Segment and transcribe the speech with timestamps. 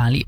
[0.00, 0.26] 弹力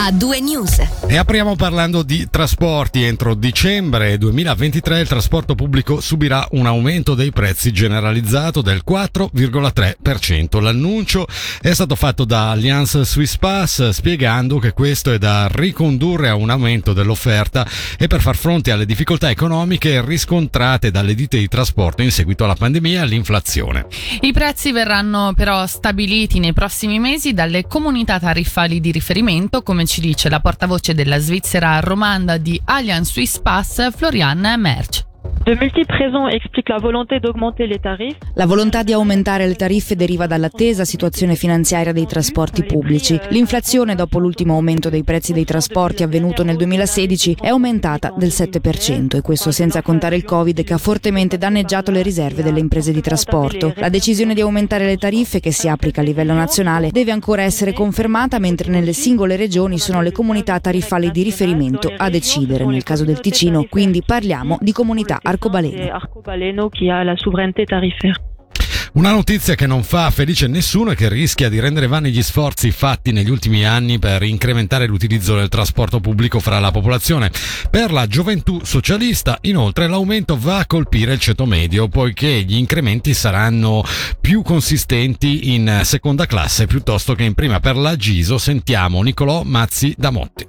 [0.00, 0.80] a due news.
[1.08, 3.02] E apriamo parlando di trasporti.
[3.02, 10.62] Entro dicembre 2023 il trasporto pubblico subirà un aumento dei prezzi generalizzato del 4,3%.
[10.62, 11.26] L'annuncio
[11.60, 16.50] è stato fatto da Allianz Swiss Pass spiegando che questo è da ricondurre a un
[16.50, 17.66] aumento dell'offerta
[17.98, 22.54] e per far fronte alle difficoltà economiche riscontrate dalle ditte di trasporto in seguito alla
[22.54, 23.86] pandemia e all'inflazione.
[24.20, 30.02] I prezzi verranno però stabiliti nei prossimi mesi dalle comunità tariffali di riferimento come ci
[30.02, 35.07] dice la portavoce della Svizzera romanda di Allianz Swiss Pass, Florian Merch.
[35.48, 38.18] De multiples raisons expliquent la volonté d'augmenter les tarifs.
[38.34, 43.18] La volontà di aumentare le tariffe deriva dall'attesa situazione finanziaria dei trasporti pubblici.
[43.30, 49.16] L'inflazione dopo l'ultimo aumento dei prezzi dei trasporti avvenuto nel 2016 è aumentata del 7%
[49.16, 53.00] e questo senza contare il Covid che ha fortemente danneggiato le riserve delle imprese di
[53.00, 53.72] trasporto.
[53.76, 57.72] La decisione di aumentare le tariffe che si applica a livello nazionale deve ancora essere
[57.72, 62.66] confermata mentre nelle singole regioni sono le comunità tariffali di riferimento a decidere.
[62.66, 68.26] Nel caso del Ticino quindi parliamo di comunità arcobaleno Arcobaleno che ha la sovranità tariffaire.
[68.94, 72.70] Una notizia che non fa felice nessuno e che rischia di rendere vani gli sforzi
[72.70, 77.30] fatti negli ultimi anni per incrementare l'utilizzo del trasporto pubblico fra la popolazione.
[77.70, 83.14] Per la gioventù socialista, inoltre, l'aumento va a colpire il ceto medio, poiché gli incrementi
[83.14, 83.84] saranno
[84.20, 87.60] più consistenti in seconda classe piuttosto che in prima.
[87.60, 90.46] Per la Giso sentiamo Nicolò Mazzi da Motti.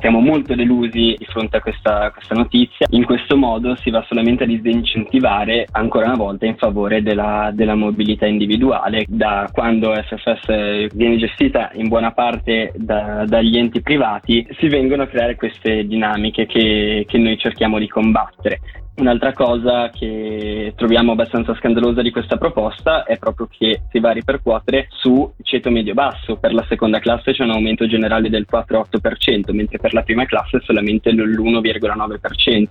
[0.00, 2.86] Siamo molto delusi di fronte a questa, questa, notizia.
[2.90, 7.74] In questo modo si va solamente a disincentivare ancora una volta in favore della, della,
[7.74, 9.04] mobilità individuale.
[9.06, 15.06] Da quando SFS viene gestita in buona parte da, dagli enti privati, si vengono a
[15.06, 18.60] creare queste dinamiche che, che noi cerchiamo di combattere.
[19.00, 24.12] Un'altra cosa che troviamo abbastanza scandalosa di questa proposta è proprio che si va a
[24.12, 26.36] ripercuotere su ceto medio-basso.
[26.36, 30.60] Per la seconda classe c'è un aumento generale del 4,8%, mentre per la prima classe
[30.62, 32.66] solamente l'1,9%.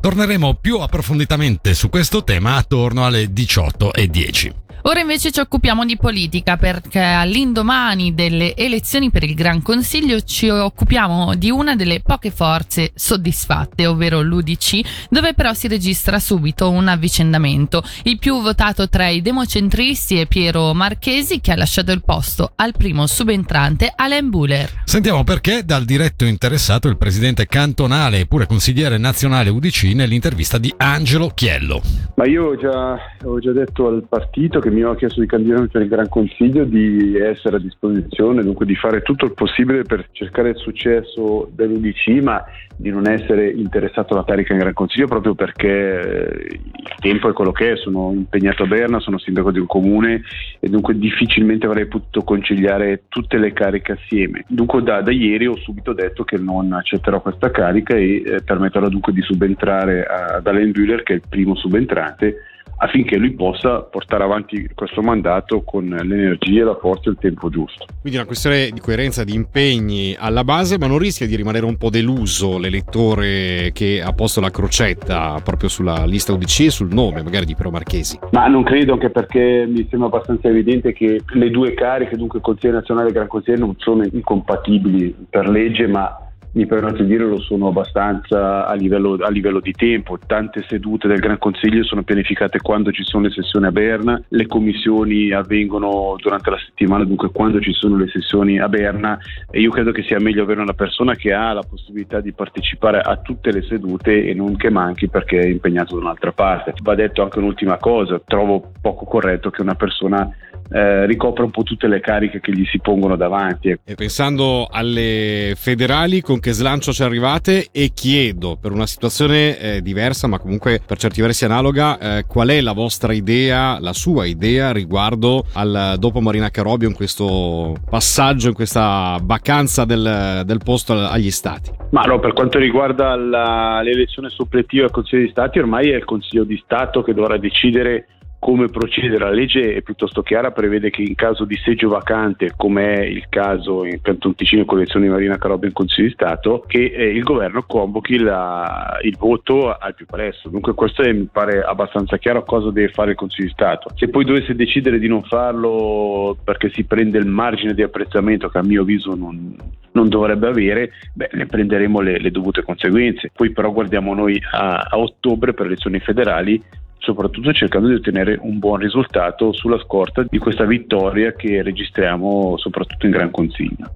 [0.00, 4.69] Torneremo più approfonditamente su questo tema attorno alle 18.10.
[4.82, 10.48] Ora invece ci occupiamo di politica perché all'indomani delle elezioni per il Gran Consiglio ci
[10.48, 16.88] occupiamo di una delle poche forze soddisfatte, ovvero l'UDC, dove però si registra subito un
[16.88, 17.82] avvicendamento.
[18.04, 22.72] Il più votato tra i democentristi è Piero Marchesi che ha lasciato il posto al
[22.72, 24.82] primo subentrante Alain Buller.
[24.84, 30.72] Sentiamo perché dal diretto interessato il presidente cantonale e pure consigliere nazionale UDC nell'intervista di
[30.76, 31.82] Angelo Chiello.
[32.14, 35.68] Ma io ho già, ho già detto al partito che mi ha chiesto di candidarmi
[35.68, 40.08] per il Gran Consiglio di essere a disposizione, dunque di fare tutto il possibile per
[40.12, 42.44] cercare il successo dell'UDC, ma
[42.76, 47.32] di non essere interessato alla carica in Gran Consiglio proprio perché eh, il tempo è
[47.34, 50.22] quello che è, sono impegnato a Berna, sono sindaco di un comune
[50.58, 54.44] e dunque difficilmente avrei potuto conciliare tutte le cariche assieme.
[54.48, 58.88] Dunque da, da ieri ho subito detto che non accetterò questa carica e eh, permetterò
[58.88, 62.49] dunque di subentrare ad Alain Bühler che è il primo subentrante
[62.82, 67.84] affinché lui possa portare avanti questo mandato con l'energia, la forza e il tempo giusto.
[68.00, 71.76] Quindi una questione di coerenza di impegni alla base, ma non rischia di rimanere un
[71.76, 77.22] po' deluso l'elettore che ha posto la crocetta proprio sulla lista UDC e sul nome
[77.22, 78.18] magari di Piero Marchesi?
[78.32, 82.74] Ma non credo, anche perché mi sembra abbastanza evidente che le due cariche, dunque Consiglio
[82.74, 87.40] nazionale e Gran Consiglio, non sono incompatibili per legge, ma mi permetto di dire lo
[87.40, 90.18] sono abbastanza a livello, a livello, di tempo.
[90.26, 94.46] Tante sedute del Gran Consiglio sono pianificate quando ci sono le sessioni a Berna, le
[94.46, 99.18] commissioni avvengono durante la settimana, dunque quando ci sono le sessioni a Berna
[99.50, 103.00] e io credo che sia meglio avere una persona che ha la possibilità di partecipare
[103.00, 106.74] a tutte le sedute e non che manchi perché è impegnato da un'altra parte.
[106.82, 110.28] Va detto anche un'ultima cosa, trovo poco corretto che una persona
[110.70, 113.76] eh, ricopra un po' tutte le cariche che gli si pongono davanti.
[113.84, 117.68] E pensando alle federali, con che slancio ci arrivate?
[117.72, 122.48] E chiedo, per una situazione eh, diversa, ma comunque per certi versi analoga, eh, qual
[122.48, 128.48] è la vostra idea, la sua idea riguardo al dopo Marina Carobio in questo passaggio,
[128.48, 131.70] in questa vacanza del, del posto agli stati?
[131.90, 136.04] Ma no, per quanto riguarda la, l'elezione suppletiva al Consiglio di Stati, ormai è il
[136.04, 138.06] Consiglio di Stato che dovrà decidere
[138.40, 139.24] come procedere.
[139.24, 143.26] La legge è piuttosto chiara, prevede che in caso di seggio vacante, come è il
[143.28, 147.10] caso in Canton Ticino con l'elezione di Marina Carobia in Consiglio di Stato, che eh,
[147.10, 150.48] il governo convochi la, il voto al più presto.
[150.48, 153.90] Dunque questo è, mi pare abbastanza chiaro cosa deve fare il Consiglio di Stato.
[153.94, 158.56] Se poi dovesse decidere di non farlo perché si prende il margine di apprezzamento che
[158.56, 159.54] a mio avviso non,
[159.92, 163.30] non dovrebbe avere, beh, ne prenderemo le, le, dovute conseguenze.
[163.34, 166.62] Poi però guardiamo noi a, a ottobre per le elezioni federali
[167.00, 173.06] soprattutto cercando di ottenere un buon risultato sulla scorta di questa vittoria che registriamo soprattutto
[173.06, 173.94] in Gran Consiglio.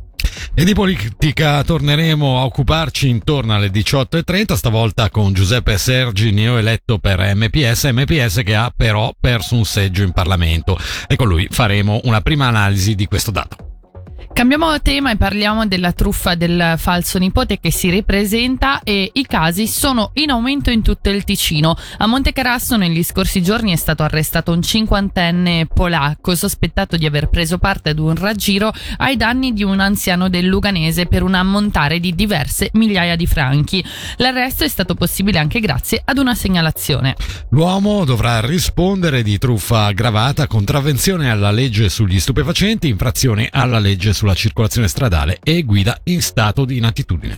[0.56, 7.18] E di politica torneremo a occuparci intorno alle 18.30, stavolta con Giuseppe Sergi, neoeletto per
[7.34, 10.78] MPS, MPS che ha però perso un seggio in Parlamento
[11.08, 13.63] e con lui faremo una prima analisi di questo dato.
[14.34, 19.68] Cambiamo tema e parliamo della truffa del falso nipote che si ripresenta e i casi
[19.68, 21.76] sono in aumento in tutto il Ticino.
[21.98, 27.58] A Montecarasso negli scorsi giorni è stato arrestato un cinquantenne polacco sospettato di aver preso
[27.58, 32.12] parte ad un raggiro ai danni di un anziano del Luganese per un ammontare di
[32.12, 33.84] diverse migliaia di franchi.
[34.16, 37.14] L'arresto è stato possibile anche grazie ad una segnalazione.
[37.50, 44.34] L'uomo dovrà rispondere di truffa aggravata, contravvenzione alla legge sugli stupefacenti, infrazione alla legge sulla
[44.34, 47.36] circolazione stradale e guida in stato di inattitudine.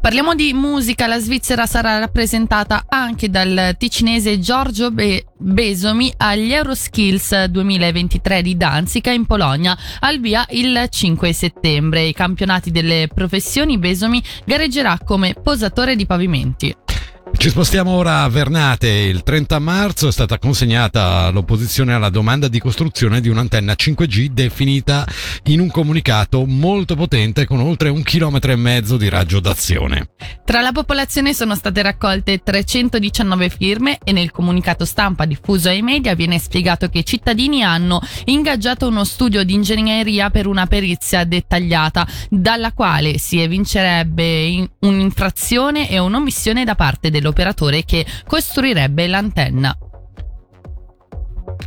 [0.00, 7.44] Parliamo di musica, la Svizzera sarà rappresentata anche dal ticinese Giorgio Be- Besomi agli Euroskills
[7.44, 12.04] 2023 di Danzica in Polonia, al via il 5 settembre.
[12.04, 16.74] I campionati delle professioni Besomi gareggerà come posatore di pavimenti.
[17.36, 18.88] Ci spostiamo ora a Vernate.
[18.88, 25.06] Il 30 marzo è stata consegnata l'opposizione alla domanda di costruzione di un'antenna 5G definita
[25.44, 30.08] in un comunicato molto potente con oltre un chilometro e mezzo di raggio d'azione.
[30.44, 36.14] Tra la popolazione sono state raccolte 319 firme e nel comunicato stampa diffuso ai media
[36.14, 42.06] viene spiegato che i cittadini hanno ingaggiato uno studio di ingegneria per una perizia dettagliata,
[42.30, 49.76] dalla quale si evincerebbe un'infrazione e un'omissione da parte del dell'operatore che costruirebbe l'antenna.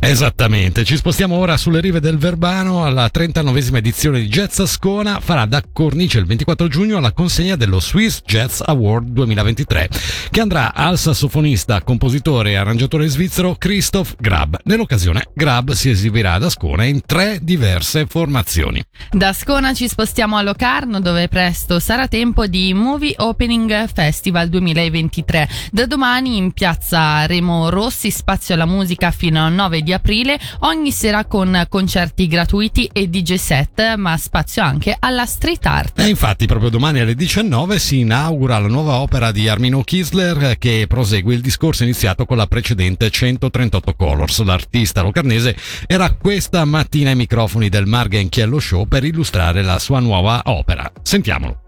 [0.00, 5.44] Esattamente, ci spostiamo ora sulle rive del Verbano alla 39esima edizione di Jazz Ascona, farà
[5.44, 9.88] da cornice il 24 giugno alla consegna dello Swiss Jazz Award 2023,
[10.30, 14.58] che andrà al sassofonista, compositore e arrangiatore svizzero Christoph Grab.
[14.64, 18.82] Nell'occasione Grab si esibirà ad Ascona in tre diverse formazioni.
[19.10, 25.48] Da Ascona ci spostiamo a Locarno dove presto sarà tempo di Movie Opening Festival 2023.
[25.72, 30.92] Da domani in piazza Remo Rossi spazio alla musica fino al 9 di aprile, ogni
[30.92, 35.98] sera con concerti gratuiti e DJ set, ma spazio anche alla street art.
[35.98, 40.86] E infatti proprio domani alle 19 si inaugura la nuova opera di Armino Kisler che
[40.88, 44.42] prosegue il discorso iniziato con la precedente 138 Colors.
[44.42, 45.56] L'artista locarnese
[45.86, 50.90] era questa mattina ai microfoni del Margenchiello Show per illustrare la sua nuova opera.
[51.02, 51.62] Sentiamolo.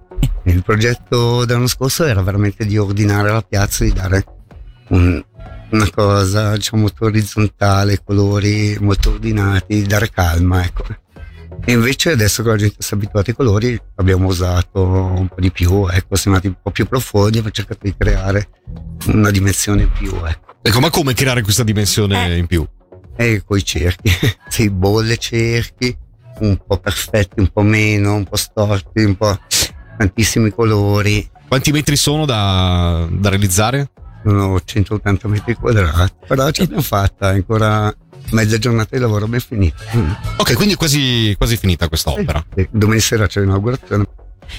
[0.45, 4.25] Il progetto dell'anno scorso era veramente di ordinare la piazza, di dare
[4.89, 5.23] un,
[5.71, 10.85] una cosa diciamo molto orizzontale, colori molto ordinati, dare calma, ecco.
[11.65, 15.41] E invece adesso che la gente si è abituata ai colori abbiamo usato un po'
[15.41, 18.49] di più, ecco, siamo andati un po' più profondi e abbiamo cercato di creare
[19.07, 20.57] una dimensione in più, ecco.
[20.63, 22.37] Ecco, ma come creare questa dimensione eh.
[22.37, 22.67] in più?
[23.17, 24.11] E con i cerchi,
[24.49, 25.97] sei bolle cerchi,
[26.41, 29.39] un po' perfetti, un po' meno, un po' storti, un po'
[29.99, 31.29] tantissimi colori.
[31.47, 33.91] Quanti metri sono da, da realizzare?
[34.23, 37.95] Sono 180 metri quadrati, però ce l'abbiamo fatta, ancora
[38.31, 39.83] mezza giornata di lavoro ben finita.
[40.37, 42.45] Ok, quindi è quasi, quasi finita questa opera.
[42.55, 44.07] Eh, domani sera c'è l'inaugurazione.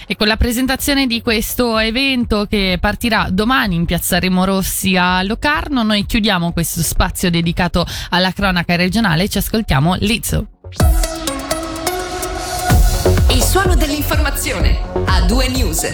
[0.07, 5.21] E con la presentazione di questo evento che partirà domani in piazza Remo Rossi a
[5.23, 10.47] Locarno, noi chiudiamo questo spazio dedicato alla cronaca regionale e ci ascoltiamo Lizzo.
[13.31, 15.89] Il suono dell'informazione a due news.